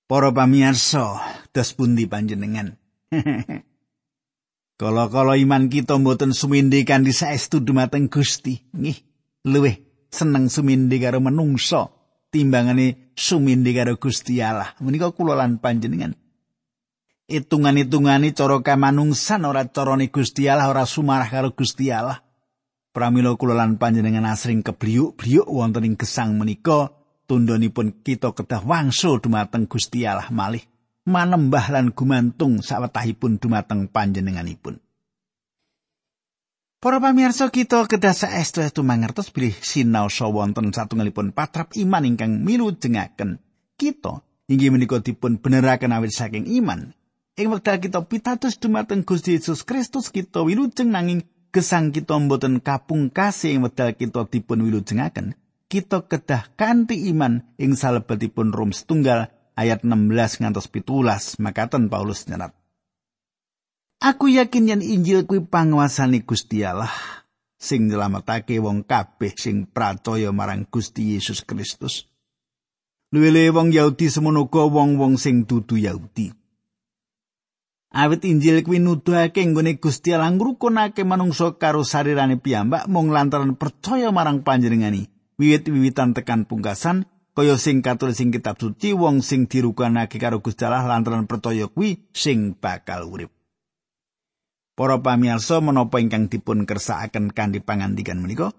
Para 0.09 0.31
pamirsa, 0.33 1.21
dos 1.53 1.75
pundi 1.77 2.09
panjenengan? 2.09 2.79
Kala-kala 4.81 5.37
iman 5.37 5.69
kita 5.69 5.99
mboten 5.99 6.33
sumindi 6.33 6.87
kanthi 6.87 7.13
saestu 7.13 7.61
dumateng 7.61 8.09
Gusti, 8.09 8.63
nggih, 8.73 9.08
luwih 9.47 9.79
seneng 10.09 10.49
sumindi 10.49 10.99
karo 10.99 11.21
menungso 11.21 11.93
timbangane 12.33 13.13
sumindi 13.15 13.71
karo 13.77 13.97
Gusti 14.01 14.41
Allah. 14.41 14.75
Menika 14.81 15.13
kula 15.13 15.37
lan 15.37 15.61
panjenengan. 15.61 16.17
Itungan-itungane 17.29 18.33
cara 18.33 18.57
kamanungsan 18.65 19.45
ora 19.45 19.69
carane 19.69 20.09
Gusti 20.09 20.49
Allah 20.49 20.73
ora 20.73 20.89
sumarah 20.89 21.29
karo 21.29 21.53
Gusti 21.53 21.93
Allah. 21.93 22.25
Pramila 22.89 23.37
kula 23.37 23.53
lan 23.53 23.77
panjenengan 23.77 24.25
asring 24.25 24.65
kebliuk-bliuk 24.65 25.45
wonten 25.45 25.85
ing 25.85 25.95
gesang 26.01 26.41
menika 26.41 26.91
tundhonipun 27.29 28.01
kita 28.01 28.33
kedah 28.33 28.65
wangsul 28.65 29.21
dumateng 29.21 29.69
Gusti 29.69 30.09
Allah 30.09 30.33
malih 30.33 30.65
manembah 31.05 31.73
lan 31.73 31.93
gumantung 31.93 32.65
sawetahipun 32.65 33.41
dumateng 33.41 33.89
panjenenganipun. 33.89 34.81
Para 36.79 37.03
pamirsa 37.03 37.51
kita 37.51 37.91
kedah 37.91 38.15
saestu-estu 38.15 38.87
mangertos 38.87 39.35
bilih 39.35 39.51
sinau 39.51 40.07
wonten 40.31 40.71
satunggalipun 40.71 41.35
patrap 41.35 41.75
iman 41.75 42.07
ingkang 42.07 42.47
milu 42.47 42.71
jengaken 42.71 43.43
kita. 43.75 44.23
Inggih 44.47 44.71
menika 44.71 45.03
dipun 45.03 45.43
beneraken 45.43 45.91
awit 45.91 46.15
saking 46.15 46.47
iman. 46.63 46.95
Ing 47.35 47.51
wekdal 47.51 47.83
kita 47.83 48.07
pitados 48.07 48.63
dumateng 48.63 49.03
Gusti 49.03 49.35
Yesus 49.35 49.67
Kristus 49.67 50.15
kita 50.15 50.47
wilujeng 50.47 50.95
nanging 50.95 51.27
gesang 51.51 51.91
kita 51.91 52.15
mboten 52.15 52.63
kapungkasi 52.63 53.59
ing 53.59 53.67
wedal 53.67 53.99
kita 53.99 54.31
dipun 54.31 54.63
wilujengaken. 54.63 55.35
Kita 55.67 56.07
kedah 56.07 56.55
kanthi 56.55 57.11
iman 57.11 57.43
ing 57.59 57.75
salebetipun 57.75 58.55
Rom 58.55 58.71
setunggal 58.71 59.35
ayat 59.59 59.83
16 59.83 60.15
ngantos 60.47 60.71
pitulas 60.71 61.43
makaten 61.43 61.91
Paulus 61.91 62.31
nyerat 62.31 62.55
Aku 63.99 64.31
yakin 64.31 64.71
yen 64.71 64.79
Injil 64.79 65.27
kuwi 65.27 65.43
panguasane 65.43 66.23
Gusti 66.23 66.63
Allah 66.63 66.95
sing 67.59 67.91
nyelametake 67.91 68.63
wong 68.63 68.87
kabeh 68.87 69.35
sing 69.35 69.67
pracaya 69.67 70.31
marang 70.31 70.71
Gusti 70.71 71.19
Yesus 71.19 71.43
Kristus. 71.43 72.07
Luwele 73.11 73.51
wong 73.51 73.75
Yahudi 73.75 74.07
semono 74.07 74.47
wong-wong 74.47 75.19
sing 75.19 75.51
dudu 75.51 75.83
Yahudi. 75.83 76.31
Awit 77.91 78.23
Injil 78.23 78.63
kuwi 78.63 78.79
nuduhake 78.79 79.43
nggone 79.43 79.83
Gusti 79.83 80.15
Allah 80.15 80.31
ngrukunake 80.31 81.03
manungsa 81.03 81.59
karo 81.59 81.83
sarirane 81.83 82.39
piyambak 82.39 82.87
mung 82.87 83.11
lantaran 83.11 83.59
percaya 83.59 84.15
marang 84.15 84.47
panjenengani. 84.47 85.11
Wiwit-wiwitan 85.43 86.15
tekan 86.15 86.47
pungkasan 86.47 87.11
kaya 87.35 87.59
sing 87.59 87.83
katulis 87.83 88.23
sing 88.23 88.31
kitab 88.31 88.63
suci 88.63 88.95
wong 88.95 89.27
sing 89.27 89.51
dirukunake 89.51 90.23
karo 90.23 90.39
Gusti 90.39 90.63
Allah 90.63 90.87
lantaran 90.87 91.27
percaya 91.27 91.67
kuwi 91.67 92.07
sing 92.15 92.55
bakal 92.55 93.11
urip. 93.11 93.38
Para 94.79 95.03
pamirsa 95.03 95.59
menapa 95.59 95.99
ingkang 95.99 96.31
dipun 96.31 96.63
kersakaken 96.63 97.35
kanthi 97.35 97.59
pangandikan 97.59 98.23
menika? 98.23 98.55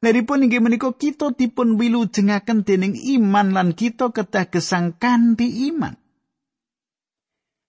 Leripun 0.00 0.48
inggih 0.48 0.64
menika 0.64 0.88
kita 0.96 1.36
dipun 1.36 1.76
wilujengaken 1.76 2.64
dening 2.64 2.96
iman 3.20 3.52
lan 3.52 3.68
kita 3.76 4.08
kedah 4.08 4.48
gesang 4.48 4.96
kanthi 4.96 5.68
iman. 5.68 5.92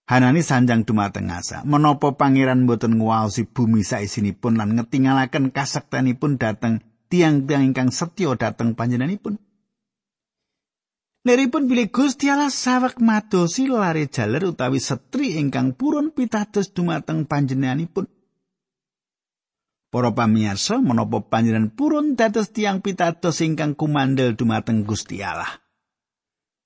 Hanani 0.08 0.40
sanjang 0.40 0.88
dumateng 0.88 1.28
asa. 1.28 1.68
Menapa 1.68 2.16
pangeran 2.16 2.64
boten 2.72 2.96
nguwaosi 2.96 3.52
bumi 3.52 3.84
saisinipun 3.84 4.56
lan 4.56 4.80
ngetingalaken 4.80 5.52
kasektenipun 5.52 6.40
dateng 6.40 6.80
tiang-tiang 7.12 7.68
ingkang 7.68 7.92
setya 7.92 8.32
dateng 8.40 8.80
panjenenganipun. 8.80 9.44
Leripun 11.28 11.68
bilih 11.68 11.92
Gusti 11.92 12.32
Allah 12.32 12.48
sawek 12.48 13.04
madosi 13.04 13.68
lare 13.68 14.08
jaler 14.08 14.56
utawi 14.56 14.80
setri 14.80 15.36
ingkang 15.36 15.76
purun 15.76 16.16
pitados 16.16 16.72
dumateng 16.72 17.28
panjenenganipun. 17.28 18.08
Para 19.90 20.14
pamirsa, 20.14 20.80
menapa 20.80 21.20
panjenengan 21.26 21.74
purun 21.74 22.16
dados 22.16 22.54
tiang 22.56 22.80
pitados 22.80 23.42
ingkang 23.44 23.76
kumandel 23.76 24.38
dumateng 24.38 24.86
Gusti 24.88 25.20
Allah? 25.20 25.60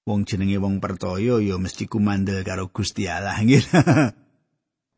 wong 0.04 0.28
jenenge 0.28 0.60
wong 0.60 0.84
percaya 0.84 1.40
ya 1.40 1.56
mesti 1.56 1.88
kumandel 1.88 2.44
karo 2.44 2.68
Gusti 2.70 3.08
Allah 3.08 3.40
nggih. 3.44 3.64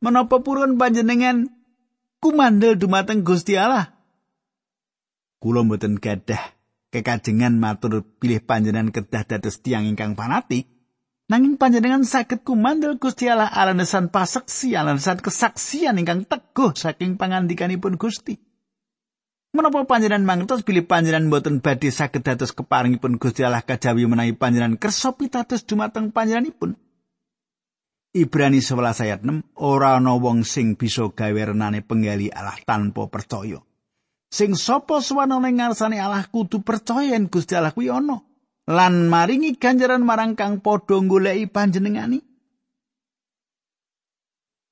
Menapa 0.01 0.41
purun 0.41 0.77
panjenengan 0.81 1.49
kumandel 2.21 2.77
dumateng 2.77 3.21
Gusti 3.21 3.57
Allah? 3.57 3.93
Kula 5.37 5.61
mboten 5.61 6.01
gadah 6.01 6.54
kekajengan 6.95 7.59
matur 7.59 8.07
pilih 8.23 8.39
panjenengan 8.39 8.95
kedah 8.95 9.27
dados 9.27 9.59
tiang 9.59 9.83
ingkang 9.83 10.15
fanatik 10.15 10.71
Nanging 11.25 11.57
panjenengan 11.57 12.05
saged 12.05 12.45
kumandel 12.45 13.01
Gusti 13.01 13.25
Allah 13.25 13.49
alasan 13.49 14.13
paseksi, 14.13 14.77
alasan 14.77 15.17
kesaksian 15.17 15.97
ingkang 15.97 16.21
teguh 16.29 16.77
saking 16.77 17.17
pangandikanipun 17.17 17.97
Gusti. 17.97 18.37
Menapa 19.49 19.89
panjenengan 19.89 20.21
mangertos 20.21 20.61
bilih 20.61 20.85
panjenengan 20.85 21.33
boten 21.33 21.65
badhe 21.65 21.89
saged 21.89 22.21
dados 22.21 22.53
keparingipun 22.53 23.17
Gusti 23.17 23.41
Allah 23.41 23.65
kajawi 23.65 24.05
menawi 24.05 24.37
panjenengan 24.37 24.77
kersa 24.77 25.17
pitados 25.17 25.65
dumateng 25.65 26.13
panjenenganipun. 26.13 26.77
Ibrani 28.13 28.61
11 28.61 29.09
ayat 29.09 29.19
6 29.25 29.57
ora 29.57 29.97
ana 29.97 30.13
wong 30.21 30.45
sing 30.45 30.77
bisa 30.77 31.09
gawe 31.09 31.41
renane 31.41 31.81
penggali 31.81 32.29
Allah 32.29 32.61
tanpa 32.61 33.09
percaya. 33.09 33.65
Sing 34.35 34.51
sapa 34.59 34.99
suwana 34.99 35.39
ning 35.39 35.55
ngarsane 35.63 35.95
Allah 35.95 36.27
kudu 36.27 36.59
percaya 36.59 37.15
yen 37.15 37.31
Gusti 37.31 37.55
Allah 37.55 37.71
kuwi 37.71 37.87
ana. 37.87 38.19
lan 38.65 39.13
maringi 39.13 39.55
ganjaran 39.61 40.01
marang 40.01 40.33
kang 40.33 40.57
padha 40.57 40.97
goleki 40.97 41.45
panjenengani. 41.45 42.19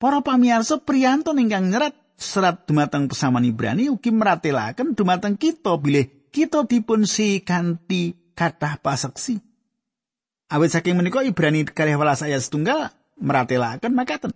Para 0.02 0.20
pamirsa 0.20 0.84
priyantun 0.84 1.40
ingkang 1.40 1.72
nyerat 1.72 1.96
serat 2.20 2.68
dumateng 2.68 3.08
pesaman 3.08 3.48
Ibrani 3.48 3.88
ugi 3.88 4.12
meratelaken 4.12 4.98
dumateng 4.98 5.40
kita 5.40 5.80
bilih 5.80 6.28
kita 6.34 6.68
dipun 6.68 7.08
si 7.08 7.40
kanthi 7.40 8.34
kathah 8.36 8.82
paseksi. 8.84 9.40
Awit 10.52 10.76
saking 10.76 11.00
menika 11.00 11.24
Ibrani 11.24 11.64
12 11.64 12.28
ayat 12.28 12.42
setunggal 12.44 12.92
meratelaken 13.16 13.96
makaten. 13.96 14.36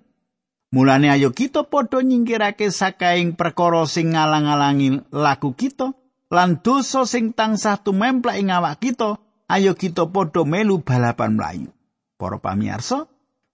Mulane 0.67 1.07
ayo 1.07 1.31
kita 1.31 1.63
padha 1.63 2.03
nyingkirake 2.03 2.67
sakaing 2.67 3.39
perkara 3.39 3.87
sing 3.87 4.11
ngalang-alangi 4.11 5.07
laku 5.15 5.55
kita 5.55 5.95
lan 6.27 6.59
dosa 6.59 7.07
sing 7.07 7.31
tansah 7.31 7.79
tumemplek 7.79 8.35
ing 8.35 8.51
awak 8.51 8.83
kita 8.83 9.15
ayo 9.47 9.71
kita 9.79 10.11
padha 10.11 10.43
melu 10.43 10.83
balapan 10.83 11.39
mlayu. 11.39 11.71
Para 12.19 12.41
pamirsa, 12.41 13.07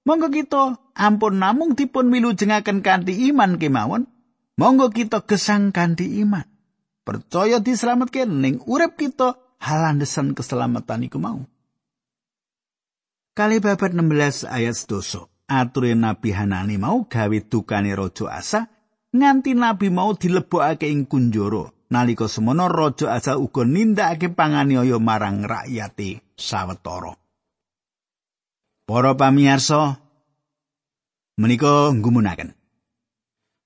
monggo 0.07 0.33
kita 0.33 0.79
ampun 0.97 1.37
namung 1.37 1.77
dipun 1.77 2.09
milujengaken 2.09 2.79
kanthi 2.81 3.29
iman 3.29 3.61
kemawon, 3.61 4.09
monggo 4.57 4.89
kita 4.89 5.21
gesang 5.27 5.69
kanthi 5.69 6.23
iman. 6.25 6.47
Percaya 7.03 7.59
diselametke 7.59 8.23
ning 8.23 8.63
urip 8.63 8.95
kita 8.95 9.35
halandesan 9.59 10.33
keselamatan 10.33 11.11
iku 11.11 11.19
mau. 11.19 11.43
Kali 13.35 13.59
babat 13.59 13.91
16 13.91 14.47
ayat 14.47 14.77
doso. 14.87 15.32
Ature 15.53 15.93
Nabi 15.93 16.33
Hanani 16.33 16.81
mau 16.81 17.05
gawe 17.05 17.37
dukane 17.45 17.93
Raja 17.93 18.25
Asa 18.33 18.59
nganti 19.13 19.53
Nabi 19.53 19.93
mau 19.93 20.17
dilebokake 20.17 20.89
ing 20.89 21.05
kunjara 21.05 21.69
nalika 21.93 22.25
semono 22.25 22.65
raja 22.65 23.13
asal 23.13 23.37
uga 23.37 23.61
nindakake 23.61 24.33
panganiaya 24.33 24.97
marang 24.97 25.45
rakyate 25.45 26.25
sawetara. 26.33 27.13
Para 28.89 29.13
pamirsa 29.13 30.01
menika 31.37 31.93
nggumunaken. 31.93 32.57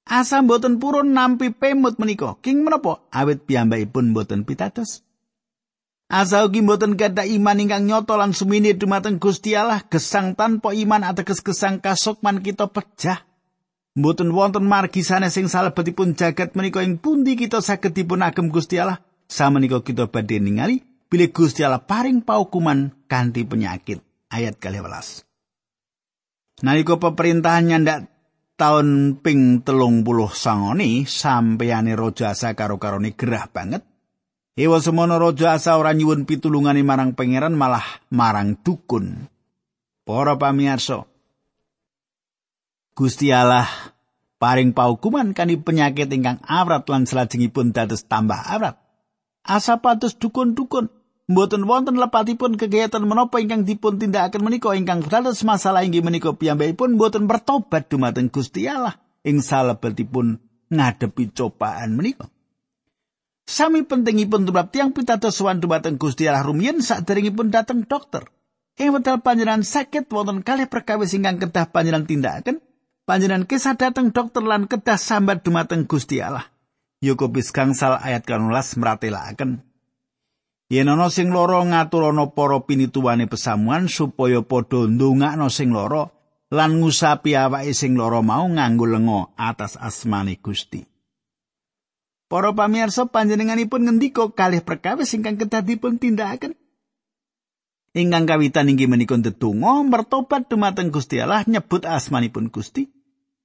Asa 0.08 0.44
mboten 0.44 0.79
purun 0.79 1.15
nampi 1.15 1.51
pemut 1.51 2.00
menika. 2.00 2.36
King 2.44 2.63
menapa? 2.63 3.03
Awit 3.12 3.44
piyambakipun 3.48 4.12
mboten 4.12 4.44
pitados. 4.44 5.07
Asa 6.08 6.48
ugi 6.48 6.63
mboten 6.63 6.96
gadah 6.96 7.28
iman 7.28 7.60
ingkang 7.60 7.84
nyata 7.84 8.15
lan 8.15 8.32
sumini 8.32 8.72
dumateng 8.72 9.20
Gusti 9.20 9.60
Allah 9.60 9.84
gesang 9.91 10.39
tanpa 10.39 10.72
iman 10.72 11.04
ateges 11.04 11.43
gesang 11.43 11.84
kasukman 11.84 12.39
kita 12.39 12.72
pecah. 12.72 13.28
Mboten 14.00 14.32
wonten 14.32 14.63
margi 14.63 15.04
sanes 15.04 15.36
sing 15.36 15.52
salebetipun 15.52 16.15
jagat 16.15 16.56
menika 16.56 16.80
ing 16.80 16.96
pundi 16.96 17.36
kita 17.36 17.60
saged 17.60 17.91
dipun 17.91 18.24
agem 18.24 18.48
Gusti 18.48 18.80
Allah. 18.80 19.04
Samenika 19.28 19.84
kita 19.84 20.08
badhe 20.08 20.39
ningali 20.39 20.80
bilih 21.12 21.36
Gusti 21.36 21.67
Allah 21.67 21.84
paring 21.84 22.24
paukuman 22.24 22.96
kanthi 23.12 23.43
penyakit. 23.43 24.00
Ayat 24.32 24.63
12. 24.63 25.28
Nalika 26.63 27.00
pemerintahan 27.00 27.63
nyandak 27.67 28.00
taun 28.60 29.20
ping 29.20 29.63
telung 29.63 30.04
puluh 30.08 30.32
sangoni 30.32 31.04
sampeyane 31.08 31.96
Raja 31.96 32.32
Asa 32.36 32.56
karo 32.56 32.76
karone 32.76 33.15
gerah 33.15 33.48
banget. 33.52 33.87
Ewa 34.58 34.82
semono 34.82 35.22
Raja 35.22 35.54
Asa 35.54 35.78
ora 35.78 35.93
nyuwun 35.93 36.26
pitulungane 36.26 36.82
marang 36.82 37.13
pangeran 37.13 37.54
malah 37.54 37.86
marang 38.10 38.58
dukun. 38.58 39.30
Para 40.02 40.34
pamirsa, 40.34 41.06
Gusti 42.98 43.30
Allah 43.30 43.70
paring 44.41 44.74
paukuman 44.74 45.38
kani 45.38 45.62
penyakit 45.62 46.10
ingkang 46.10 46.41
awrat 46.41 46.89
lan 46.89 47.06
salajengipun 47.06 47.70
dados 47.70 48.10
tambah 48.10 48.34
awrat. 48.34 48.82
Asa 49.46 49.78
patus 49.78 50.17
dukun-dukun 50.17 50.89
mboten 51.30 51.70
wonten 51.70 52.02
lepatipun 52.02 52.58
kegiatan 52.58 53.06
menapa 53.06 53.38
ingkang 53.38 53.62
dipun 53.62 54.02
tindakaken 54.02 54.41
menika 54.41 54.74
ingkang 54.74 55.06
dados 55.06 55.46
masalah 55.46 55.86
inggih 55.86 56.02
menika 56.02 56.34
piyambakipun 56.34 56.98
mboten 56.98 57.30
bertobat 57.30 57.93
dumateng 57.93 58.34
Gusti 58.34 58.65
Allah 58.65 58.98
ing 59.22 59.46
salebetipun 59.46 60.41
ngadepi 60.74 61.30
cobaan 61.30 61.93
menika. 61.93 62.26
Sami 63.48 63.88
pentingipun 63.88 64.44
tumrap 64.44 64.76
tiang 64.76 64.92
pitados 64.92 65.40
sowan 65.40 65.64
dumateng 65.64 65.96
Gusti 65.96 66.28
Allah 66.28 66.44
rumiyin 66.44 66.84
saderengipun 66.84 67.48
dateng 67.48 67.88
dokter. 67.88 68.28
Ing 68.76 68.92
wedal 68.92 69.24
panjenengan 69.24 69.64
sakit 69.64 70.12
wonten 70.12 70.44
kalih 70.44 70.68
perkawis 70.68 71.16
ingkang 71.16 71.40
kedah 71.40 71.72
panjenengan 71.72 72.04
tindakaken, 72.04 72.60
panjenengan 73.08 73.48
kisah 73.48 73.80
dateng 73.80 74.12
dokter 74.12 74.44
lan 74.44 74.68
kedah 74.68 75.00
sambat 75.00 75.48
dumateng 75.48 75.88
Gusti 75.88 76.20
Allah. 76.20 76.44
Yakobus 77.00 77.56
gangsal 77.56 77.96
ayat 77.96 78.28
18 78.28 78.52
meratelaken. 78.84 79.64
Yen 80.68 80.92
ana 80.92 81.08
sing 81.08 81.32
lara 81.32 81.64
ngaturana 81.64 82.36
para 82.36 82.60
pinituwane 82.68 83.32
pesamuan 83.32 83.88
supaya 83.88 84.44
padha 84.44 84.92
ndongakno 84.92 85.48
sing 85.48 85.72
lara 85.72 86.12
lan 86.52 86.84
ngusapi 86.84 87.32
awake 87.32 87.72
sing 87.72 87.96
lara 87.96 88.20
mau 88.20 88.44
nganggo 88.44 88.84
lenga 88.84 89.32
atas 89.40 89.80
asmane 89.80 90.36
Gusti. 90.44 90.97
Para 92.28 92.52
pamirsa 92.52 93.08
panjenenganipun 93.08 93.88
ngendika 93.88 94.28
kalih 94.36 94.60
perkawis 94.60 95.16
ingkang 95.16 95.40
kedah 95.40 95.63
dipun 95.63 95.96
tindakaken. 95.96 96.60
Ingkang 97.96 98.28
kawitan 98.28 98.68
inggih 98.68 98.92
menika 98.92 99.16
ndedonga 99.16 99.88
mertobat 99.88 100.52
dumateng 100.52 100.92
Gusti 100.92 101.24
Allah 101.24 101.48
nyebut 101.48 101.88
asmanipun 101.88 102.52
Gusti. 102.52 102.92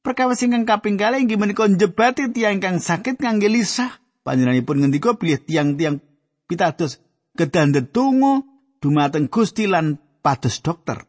Perkawis 0.03 0.43
ingkang 0.43 0.67
kaping 0.67 0.99
kalih 0.99 1.23
inggih 1.23 1.39
menika 1.39 1.63
njebati 1.71 2.35
tiyang 2.35 2.59
ingkang 2.59 2.83
sakit 2.83 3.23
kangge 3.23 3.47
lisah. 3.47 4.03
Panjenenganipun 4.27 4.83
ngendika 4.83 5.15
pilih 5.15 5.39
tiang-tiang 5.39 6.03
pitados 6.51 6.99
kedah 7.39 7.71
ndedonga 7.71 8.43
dumateng 8.83 9.31
Gusti 9.31 9.71
lan 9.71 10.03
pados 10.27 10.59
dokter. 10.59 11.07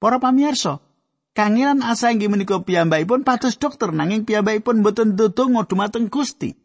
Para 0.00 0.16
pamirsa, 0.16 0.80
kangilan 1.36 1.84
asa 1.84 2.16
inggih 2.16 2.32
menika 2.32 2.64
piyambakipun 2.64 3.28
pados 3.28 3.60
dokter 3.60 3.92
nanging 3.92 4.24
piyambakipun 4.24 4.80
boten 4.80 5.20
ndedonga 5.20 5.68
dumateng 5.68 6.08
Gusti. 6.08 6.56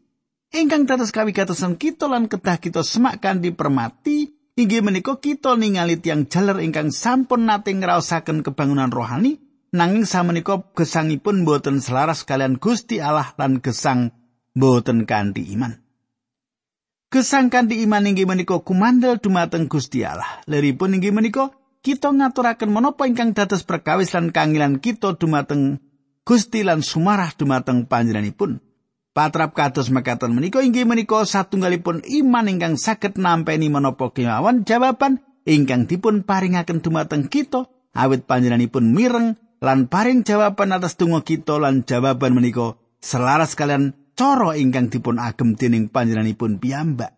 Ingkang 0.54 0.86
dados 0.86 1.10
kawigatosan 1.10 1.74
kita 1.74 2.06
lan 2.06 2.30
kedah 2.30 2.62
kita 2.62 2.86
semak 2.86 3.18
kanthi 3.18 3.50
permati 3.50 4.30
inggih 4.54 4.80
menika 4.80 5.18
kita 5.18 5.58
ningali 5.58 5.98
tiang 5.98 6.30
jaler 6.30 6.62
ingkang 6.62 6.94
sampun 6.94 7.50
nate 7.50 7.74
ngraosaken 7.74 8.46
kebangunan 8.46 8.94
rohani 8.94 9.42
nanging 9.74 10.06
samenika 10.06 10.62
gesangipun 10.72 11.42
boten 11.42 11.82
selaras 11.82 12.22
kalian 12.22 12.56
Gusti 12.62 13.02
Allah 13.02 13.34
lan 13.36 13.58
gesang 13.58 14.14
boten 14.54 15.04
kanthi 15.04 15.50
iman. 15.58 15.76
Gesang 17.10 17.50
kanthi 17.50 17.82
iman 17.86 18.02
inggih 18.06 18.26
menika 18.26 18.58
kumandel 18.62 19.22
dumateng 19.22 19.70
Gusti 19.70 20.02
Allah. 20.02 20.42
Leripun 20.46 20.94
inggih 20.94 21.14
menika 21.14 21.54
kita 21.82 22.10
ngaturaken 22.10 22.70
menapa 22.70 23.06
ingkang 23.06 23.30
dados 23.30 23.62
perkawis 23.62 24.10
lan 24.10 24.34
kangilan 24.34 24.82
kita 24.82 25.14
dumateng 25.14 25.78
Gusti 26.26 26.66
lan 26.66 26.82
sumarah 26.82 27.30
dumateng 27.38 27.86
panjenenganipun. 27.86 28.65
Patrap 29.16 29.56
kados 29.56 29.88
mekaten 29.88 30.36
menika 30.36 30.60
inggih 30.60 30.84
menika 30.84 31.24
satunggalipun 31.24 32.04
iman 32.04 32.52
ingkang 32.52 32.76
saged 32.76 33.16
nampeni 33.16 33.72
menapa 33.72 34.12
kemawon 34.12 34.68
jawaban 34.68 35.24
ingkang 35.48 35.88
dipun 35.88 36.20
paringaken 36.20 36.84
dumateng 36.84 37.24
kita 37.32 37.64
awit 37.96 38.28
panjenenganipun 38.28 38.92
mireng 38.92 39.40
lan 39.64 39.88
paring 39.88 40.20
jawaban 40.20 40.76
atas 40.76 41.00
donga 41.00 41.24
kita 41.24 41.56
lan 41.56 41.88
jawaban 41.88 42.36
menika 42.36 42.76
selaras 43.00 43.56
kalian 43.56 43.96
cara 44.12 44.52
ingkang 44.52 44.92
dipun 44.92 45.16
agem 45.16 45.56
dening 45.56 45.88
panjenenganipun 45.88 46.60
piyambak. 46.60 47.16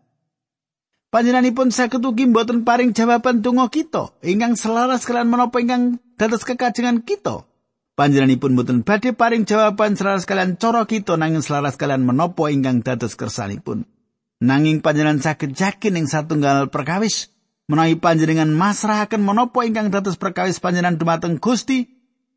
Panjenenganipun 1.11 1.75
saged 1.75 1.99
ugi 1.99 2.31
mboten 2.31 2.63
paring 2.63 2.95
jawaban 2.95 3.43
donga 3.43 3.67
kita 3.75 4.15
ingkang 4.23 4.55
selaras 4.55 5.03
kalian 5.03 5.27
menapa 5.27 5.59
ingkang 5.59 5.99
dados 6.15 6.47
kekajengan 6.47 7.03
kita. 7.03 7.48
Panjenenganipun 7.99 8.55
mboten 8.55 8.87
badhe 8.87 9.11
paring 9.11 9.43
jawaban 9.43 9.99
selaras 9.99 10.23
kalian 10.23 10.55
cara 10.55 10.87
kita 10.87 11.19
nanging 11.19 11.43
selaras 11.43 11.75
kalian 11.75 12.07
menapa 12.07 12.47
ingkang 12.47 12.87
dados 12.87 13.19
kersanipun. 13.19 13.91
Nanging 14.39 14.87
panjenengan 14.87 15.19
saged 15.19 15.59
yakin 15.59 15.99
ing 15.99 16.07
satunggal 16.07 16.71
perkawis 16.71 17.35
menawi 17.67 17.99
panjenengan 17.99 18.55
masrahaken 18.55 19.27
menapa 19.27 19.67
ingkang 19.67 19.91
dados 19.91 20.15
perkawis 20.15 20.63
panjenengan 20.63 20.95
dumateng 20.95 21.43
Gusti 21.43 21.91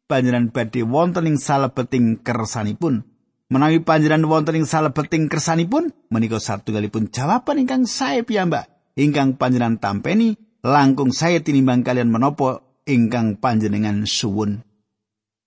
panjenengan 0.09 0.49
badhe 0.49 0.81
wonten 0.81 1.29
ing 1.29 1.37
salebeting 1.37 2.25
kersanipun. 2.25 3.05
Menawi 3.53 3.85
panjenengan 3.85 4.25
wonten 4.25 4.57
ing 4.57 4.65
salebeting 4.65 5.29
kersanipun, 5.29 5.93
menika 6.09 6.41
satunggalipun 6.41 7.13
jawaban 7.13 7.61
ingkang 7.61 7.85
sae 7.85 8.25
piyambak 8.25 8.65
ingkang 8.97 9.37
panjenengan 9.37 9.77
tampeni 9.77 10.41
langkung 10.65 11.13
saya 11.13 11.37
tinimbang 11.37 11.85
kalian 11.85 12.09
menapa 12.09 12.65
ingkang 12.89 13.37
panjenengan 13.37 14.09
suwun. 14.09 14.65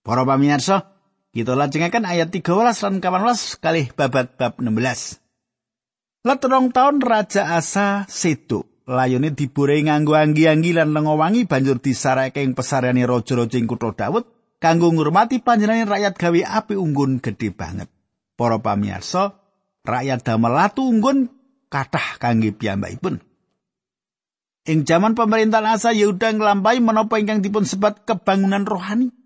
Para 0.04 0.20
pamirsa, 0.28 0.92
kita 1.32 1.56
lajengaken 1.56 2.04
ayat 2.04 2.28
13 2.28 2.44
lan 2.84 3.00
18 3.00 3.56
kalih 3.64 3.88
babat 3.96 4.36
bab 4.36 4.60
16. 4.60 5.16
Let 6.28 6.44
rong 6.44 6.76
taun 6.76 7.00
Raja 7.00 7.56
Asa 7.56 8.04
sedo. 8.04 8.68
Layone 8.84 9.32
dibure 9.32 9.80
nganggo 9.80 10.12
anggi-anggi 10.12 10.76
lan 10.76 10.92
lenga 10.92 11.16
wangi 11.16 11.48
banjur 11.48 11.80
disareke 11.80 12.44
ing 12.44 12.52
pesarane 12.52 13.00
raja-raja 13.08 13.56
ing 13.56 13.64
kutha 13.64 13.96
Daud 13.96 14.28
kanggo 14.60 14.92
ngurmati 14.92 15.40
panjenengan 15.40 15.88
rakyat 15.88 16.20
gawe 16.20 16.40
api 16.60 16.76
unggun 16.76 17.24
gedhe 17.24 17.48
banget. 17.56 17.88
Para 18.36 18.60
pamirsa, 18.60 19.40
rakyat 19.88 20.20
damel 20.20 20.52
latu 20.52 20.84
unggun 20.84 21.32
kathah 21.72 22.20
kangge 22.20 22.52
piyambakipun. 22.52 23.24
Ing 24.68 24.84
jaman 24.84 25.16
pemerintahan 25.16 25.80
Asa 25.80 25.96
Yehuda 25.96 26.36
nglampahi 26.36 26.84
menapa 26.84 27.16
ingkang 27.16 27.40
dipun 27.40 27.64
sebat 27.64 28.04
kebangunan 28.04 28.68
rohani. 28.68 29.23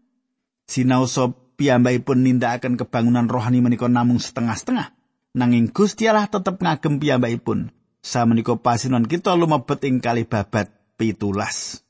Sinaosa 0.68 1.32
piyambakipun 1.56 2.28
nindakaken 2.28 2.76
kebangunan 2.76 3.24
rohani 3.24 3.64
menika 3.64 3.88
namung 3.88 4.20
setengah-setengah. 4.20 4.92
Nanging 5.32 5.72
Gusti 5.72 6.04
Allah 6.04 6.28
tetep 6.28 6.60
ngagem 6.60 7.00
piyambakipun. 7.00 7.72
Samenika 8.04 8.54
pasinon 8.60 9.08
kita 9.08 9.32
lumebet 9.32 9.80
ing 9.88 10.04
kali 10.04 10.28
babat 10.28 10.68
pitulas. 11.00 11.80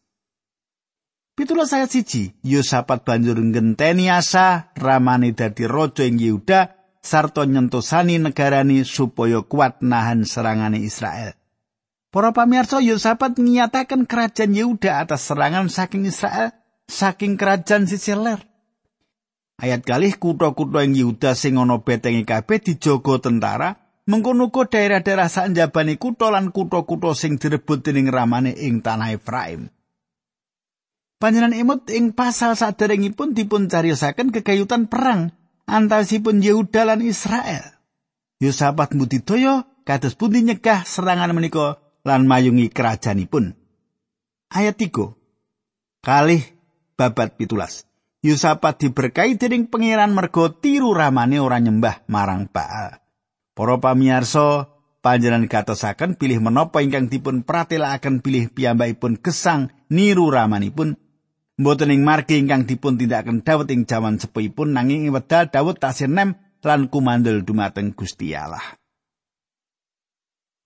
Pitulas 1.35 1.71
ayat 1.71 1.95
siji, 1.95 2.35
Yosafat 2.43 3.07
banjur 3.07 3.39
ngenteni 3.39 4.11
Asa 4.11 4.75
ramane 4.75 5.31
dadi 5.35 5.71
raja 5.71 6.03
ing 6.03 6.19
Yehuda 6.19 6.75
sarta 6.99 7.47
nyentosani 7.47 8.19
negarani 8.19 8.83
supaya 8.83 9.47
kuat 9.47 9.79
nahan 9.79 10.27
serangane 10.27 10.83
Israel. 10.83 11.39
Para 12.11 12.35
pamirsa 12.35 12.83
Yosafat 12.83 13.39
menyatakan 13.39 14.03
kerajaan 14.09 14.51
Yehuda 14.51 15.07
atas 15.07 15.31
serangan 15.31 15.71
saking 15.71 16.11
Israel 16.11 16.51
saking 16.91 17.39
kerajaan 17.39 17.87
Sisiler. 17.87 18.43
Ayat 19.59 19.83
kalih 19.83 20.15
kutha-kutha 20.15 20.87
ing 20.87 20.95
Yehuda 20.95 21.35
sing 21.35 21.59
ana 21.59 21.83
betenge 21.83 22.23
kabeh 22.23 22.63
dijaga 22.63 23.19
tentara, 23.19 23.75
mengkono 24.07 24.55
uga 24.55 24.71
daerah-daerah 24.71 25.27
sanjabane 25.27 25.99
kutha 25.99 26.31
lan 26.31 26.55
kutha-kutha 26.55 27.11
sing 27.19 27.43
direbut 27.43 27.83
dening 27.83 28.07
ramane 28.07 28.55
ing 28.55 28.87
tanah 28.87 29.19
Efraim. 29.19 29.67
Panjenengan 31.19 31.59
imut 31.59 31.91
ing 31.91 32.15
pasal 32.15 32.55
saderengipun 32.55 33.35
dipun 33.35 33.67
cariyosaken 33.67 34.31
kegayutan 34.31 34.87
perang 34.87 35.35
antawisipun 35.67 36.39
Yehuda 36.39 36.95
lan 36.95 37.03
Israel. 37.03 37.75
Yosafat 38.39 38.95
mbudidaya 38.95 39.67
kados 39.83 40.15
pundi 40.15 40.47
nyegah 40.47 40.87
serangan 40.87 41.35
menika 41.35 41.83
lan 42.07 42.31
mayungi 42.31 42.71
kerajaanipun. 42.71 43.59
Ayat 44.55 44.79
3. 44.79 45.19
Kalih 46.07 46.47
babat 46.95 47.35
pitulas. 47.35 47.88
Yusafat 48.19 48.83
diberkahi 48.83 49.39
dening 49.39 49.71
pangeran 49.71 50.11
mergo 50.11 50.51
tiru 50.51 50.91
ramane 50.91 51.39
ora 51.39 51.63
nyembah 51.63 52.03
marang 52.11 52.51
Baal. 52.51 52.99
Para 53.55 53.79
pamirsa, 53.79 54.75
panjenengan 54.99 55.47
gatosaken 55.47 56.19
pilih 56.19 56.43
menapa 56.43 56.83
ingkang 56.83 57.07
dipun 57.07 57.47
pratelakaken 57.47 58.19
pilih 58.19 58.51
piyambakipun 58.51 59.23
gesang 59.23 59.71
niru 59.87 60.35
ramanipun 60.35 60.99
mboten 61.59 61.95
ing 61.95 62.03
margi 62.03 62.43
ingkang 62.43 62.67
dipun 62.67 62.99
tindakaken 62.99 63.47
Daud 63.47 63.71
ing 63.71 63.87
jaman 63.87 64.19
sepuhipun 64.19 64.75
nanging 64.75 65.07
ing 65.07 65.15
wedal 65.15 65.47
Daud 65.47 65.79
tasih 65.79 66.11
nem 66.11 66.35
lan 66.63 66.91
kumandel 66.91 67.47
dumateng 67.47 67.95
Gusti 67.95 68.35
Allah. 68.35 68.79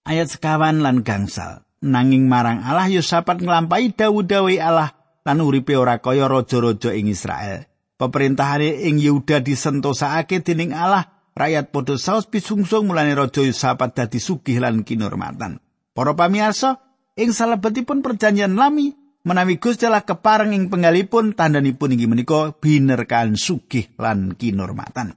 ayat 0.08 0.34
sekawan 0.34 0.82
lan 0.82 1.06
gangsal. 1.06 1.66
Nanging 1.82 2.30
marang 2.30 2.62
Allah 2.62 2.86
Yosafat 2.86 3.42
nglampahi 3.42 3.90
dawuh-dawuh 3.90 4.54
Allah 4.62 4.94
lan 5.22 5.38
uripe 5.42 5.78
ora 5.78 5.98
kaya 6.02 6.26
raja-raja 6.26 6.94
ing 6.94 7.10
Israel. 7.10 7.66
Pemerintahane 7.98 8.82
ing 8.90 8.98
Yehuda 8.98 9.38
disentosake 9.42 10.42
dening 10.42 10.74
Allah, 10.74 11.06
rakyat 11.38 11.70
padha 11.70 11.94
saos 11.94 12.26
pisungsung 12.26 12.90
mulane 12.90 13.14
raja 13.14 13.42
Yosafat 13.42 13.94
dadi 13.94 14.18
sugih 14.18 14.58
lan 14.58 14.82
kinurmatan. 14.82 15.62
Para 15.94 16.12
pamirsa, 16.18 16.82
ing 17.14 17.30
salebetipun 17.30 18.02
perjanjian 18.02 18.58
lami 18.58 18.90
menawi 19.22 19.62
Gusti 19.62 19.86
Allah 19.86 20.02
kepareng 20.02 20.50
ing 20.50 20.66
penggalipun 20.66 21.38
tandhanipun 21.38 21.94
inggih 21.94 22.10
menika 22.10 22.54
binerkan 22.58 23.38
sugih 23.38 23.94
lan 24.02 24.34
kinurmatan. 24.34 25.14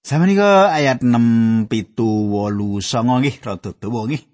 Samenika 0.00 0.72
ayat 0.72 1.04
6 1.04 1.68
pitu 1.68 2.08
wolu 2.32 2.80
songo 2.80 3.20
nggih 3.20 3.36
rada 3.44 3.70
dawa 3.76 4.08
nggih. 4.08 4.29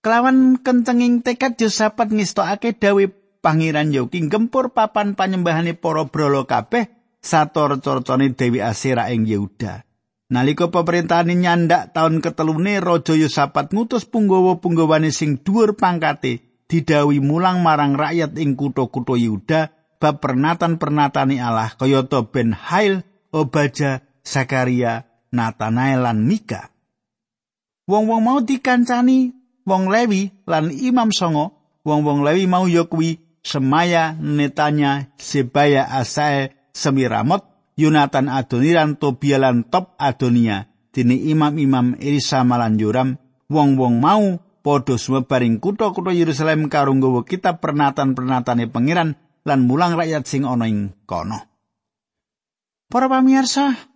Kelawan 0.00 0.56
kencenging 0.64 1.20
tekad 1.20 1.60
Yosafat 1.60 2.08
ngistokake 2.08 2.72
dawe 2.72 3.04
pangeran 3.44 3.92
Yoki 3.92 4.24
gempur 4.32 4.72
papan 4.72 5.12
panyembahane 5.12 5.76
para 5.76 6.08
brala 6.08 6.48
kabeh 6.48 6.88
sator 7.20 7.76
corcone 7.84 8.32
Dewi 8.32 8.64
Asira 8.64 9.12
ing 9.12 9.28
Yehuda. 9.28 9.84
Nalika 10.32 10.72
pemerintahane 10.72 11.36
nyandak 11.36 11.92
taun 11.92 12.24
ketelune 12.24 12.80
Raja 12.80 13.12
Yosafat 13.12 13.76
ngutus 13.76 14.08
punggawa-punggawane 14.08 15.12
sing 15.12 15.36
dhuwur 15.44 15.76
pangkate 15.76 16.64
didawi 16.64 17.20
mulang 17.20 17.60
marang 17.60 17.92
rakyat 17.92 18.40
ing 18.40 18.56
kutha-kutha 18.56 19.20
Yehuda 19.20 19.60
bab 20.00 20.24
pernatan-pernatane 20.24 21.44
Allah 21.44 21.76
kayata 21.76 22.24
Ben 22.24 22.56
Hail, 22.56 23.04
Obaja, 23.36 24.00
Zakaria, 24.24 25.04
Nathanael 25.28 26.08
lan 26.08 26.24
Mika. 26.24 26.72
Wong-wong 27.84 28.22
mau 28.24 28.38
dikancani 28.40 29.39
wong 29.64 29.88
Lewi 29.88 30.30
lan 30.46 30.70
Imam 30.70 31.10
Songo, 31.10 31.56
wong-wong 31.84 32.24
Lewi 32.24 32.44
mau 32.46 32.68
ya 32.68 32.84
Semaya, 33.40 34.12
Netanya, 34.20 35.16
Sebaya, 35.16 35.88
Asae, 35.88 36.52
Semiramot, 36.76 37.40
Yunatan 37.80 38.28
Adoniran, 38.28 39.00
Tobia 39.00 39.40
lan 39.40 39.64
Top 39.64 39.96
Adonia, 39.96 40.68
dini 40.92 41.32
imam-imam 41.32 41.96
Elisa 41.96 42.44
malan 42.44 42.76
Yoram, 42.76 43.16
wong-wong 43.48 43.96
mau 43.96 44.36
padha 44.60 45.00
sumebaring 45.00 45.56
kutha-kutha 45.56 46.12
Yerusalem 46.12 46.68
karo 46.68 46.92
nggawa 46.92 47.24
kitab 47.24 47.64
pernatan-pernatane 47.64 48.68
pangeran 48.68 49.16
lan 49.48 49.60
mulang 49.64 49.96
rakyat 49.96 50.28
sing 50.28 50.44
ana 50.44 50.68
ing 50.68 50.92
kono. 51.08 51.40
Para 52.92 53.08
pamirsa, 53.08 53.90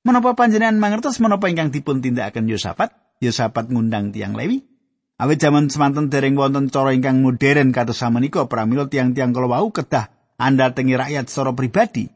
Menapa 0.00 0.32
panjenengan 0.32 0.80
mangertos 0.80 1.20
menapa 1.20 1.52
ingkang 1.52 1.68
dipun 1.68 2.00
tindakaken 2.00 2.48
Yosafat? 2.48 2.96
Yosafat 3.20 3.68
ngundang 3.68 4.16
tiang 4.16 4.32
Lewi. 4.32 4.64
Awit 5.20 5.44
jaman 5.44 5.68
semanten 5.68 6.08
dereng 6.08 6.40
wonten 6.40 6.72
cara 6.72 6.96
ingkang 6.96 7.20
modern 7.20 7.76
kados 7.76 8.00
samenika 8.00 8.48
pramila 8.48 8.88
tiang-tiang 8.88 9.36
kala 9.36 9.52
wau 9.52 9.68
kedah 9.68 10.08
anda 10.40 10.72
tengi 10.72 10.96
rakyat 10.96 11.28
secara 11.28 11.52
pribadi. 11.52 12.08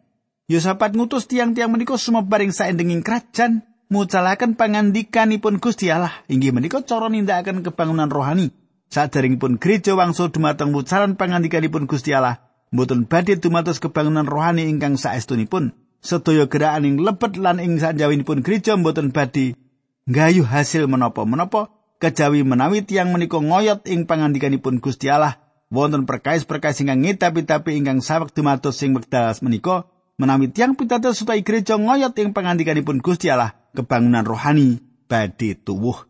Yosafat 0.48 0.96
ngutus 0.96 1.28
tiang-tiang 1.28 1.68
menika 1.68 2.00
sumebaring 2.00 2.56
saendenging 2.56 3.04
kerajaan 3.04 3.60
mucalaken 3.92 4.56
pangandikanipun 4.56 5.60
Gusti 5.60 5.92
Allah 5.92 6.24
inggih 6.32 6.56
menika 6.56 6.80
cara 6.80 7.12
nindakaken 7.12 7.60
kebangunan 7.60 8.08
rohani. 8.08 8.48
Saderengipun 8.88 9.60
gereja 9.60 9.92
wangsul 9.92 10.32
dumateng 10.32 10.72
mucalan 10.72 11.20
pangandikanipun 11.20 11.84
Gusti 11.84 12.16
Allah, 12.16 12.40
mboten 12.72 13.04
badhe 13.04 13.36
dumados 13.36 13.76
kebangunan 13.76 14.24
rohani 14.24 14.64
ingkang 14.72 14.96
saestunipun. 14.96 15.76
sedaya 16.04 16.44
gerakan 16.44 16.84
ing 16.84 16.96
lebet 17.00 17.40
lan 17.40 17.56
ing 17.56 17.80
sanjawinipun 17.80 18.44
gereja 18.44 18.76
mboten 18.76 19.08
badhe 19.08 19.56
nggayuh 20.04 20.44
hasil 20.44 20.84
menapa-menapa 20.88 21.72
kejawi 22.00 22.44
menawi 22.44 22.84
tiang 22.84 23.12
menika 23.12 23.40
ngoyot 23.40 23.88
ing 23.88 24.04
pangandikanipun 24.04 24.80
Gusti 24.80 25.08
Allah. 25.08 25.40
Wonten 25.74 26.06
perkais-perkais 26.06 26.78
ingkang 26.84 27.02
ngetapi-tapi 27.02 27.74
ingkang 27.74 27.98
sawek 27.98 28.30
dumados 28.30 28.78
sing 28.78 28.94
wekdal 28.94 29.34
menika 29.42 29.90
menawi 30.20 30.52
tiang 30.52 30.78
pitados 30.78 31.18
supaya 31.18 31.40
gereja 31.42 31.74
ngoyot 31.80 32.14
ing 32.20 32.30
pangandikanipun 32.30 33.02
Gusti 33.02 33.32
Allah 33.32 33.56
kebangunan 33.74 34.22
rohani 34.22 34.78
badhe 35.10 35.58
tuwuh. 35.58 36.06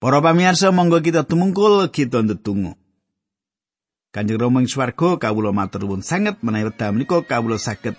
Para 0.00 0.20
pamirsa 0.24 0.72
monggo 0.72 1.00
kita 1.04 1.28
tumungkul 1.28 1.92
kita 1.92 2.24
ndedonga. 2.24 2.78
Kanjeng 4.14 4.38
Rama 4.38 4.62
ing 4.62 4.70
swarga 4.70 5.18
kawula 5.18 5.50
matur 5.50 5.84
nuwun 5.84 6.00
sanget 6.00 6.40
menawi 6.40 6.70
wekdal 6.70 6.94
menika 6.94 7.20
kawula 7.26 7.60
saged 7.60 7.98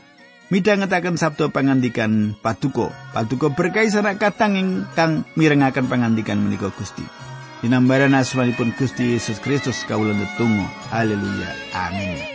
midhangetaken 0.53 1.15
sabda 1.15 1.49
pangandikan 1.49 2.35
Paduka. 2.43 2.91
Paduka 3.15 3.53
berkahi 3.53 3.89
sanak 3.89 4.19
katang 4.19 4.59
ingkang 4.59 5.23
mirengaken 5.39 5.87
pangandikan 5.87 6.41
menika 6.41 6.69
Gusti. 6.75 7.05
Dinambaran 7.63 8.13
asmanipun 8.13 8.75
Gusti 8.75 9.15
Yesus 9.15 9.41
Kristus 9.41 9.87
kawula 9.89 10.13
netunggal. 10.13 10.69
Haleluya. 10.91 11.49
Amin. 11.73 12.34